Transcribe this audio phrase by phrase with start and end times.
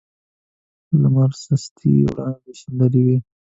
[1.01, 3.17] لمر سستې وړانګې شیندلې وې.